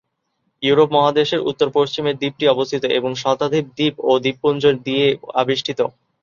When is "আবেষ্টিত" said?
5.41-5.79